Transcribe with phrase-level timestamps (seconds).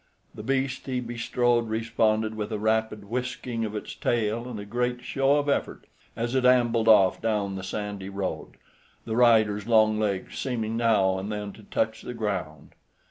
[0.33, 5.03] The beast he bestrode responded with a rapid whisking of its tail and a great
[5.03, 5.85] show of effort,
[6.15, 8.53] as it ambled off down the sandy road,
[9.05, 12.71] the rider's long legs seeming now and then to touch the ground.